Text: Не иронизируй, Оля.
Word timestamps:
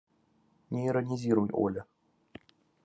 Не 0.71 0.87
иронизируй, 0.87 1.49
Оля. 1.53 1.85